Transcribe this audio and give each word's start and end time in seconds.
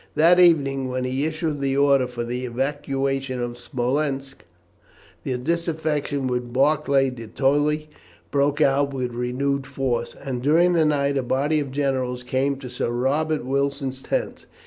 That 0.15 0.39
evening, 0.39 0.89
when 0.89 1.03
he 1.03 1.27
issued 1.27 1.61
the 1.61 1.77
order 1.77 2.07
for 2.07 2.23
the 2.23 2.43
evacuation 2.45 3.39
of 3.39 3.55
Smolensk, 3.55 4.41
the 5.23 5.37
disaffection 5.37 6.25
with 6.25 6.51
Barclay 6.51 7.11
de 7.11 7.27
Tolly 7.27 7.87
broke 8.31 8.61
out 8.61 8.95
with 8.95 9.11
renewed 9.11 9.67
force, 9.67 10.15
and 10.15 10.41
during 10.41 10.73
the 10.73 10.85
night 10.85 11.17
a 11.17 11.21
body 11.21 11.59
of 11.59 11.69
generals 11.71 12.23
came 12.23 12.55
to 12.61 12.69
Sir 12.71 12.89
Robert 12.89 13.45
Wilson's 13.45 14.01
tent. 14.01 14.47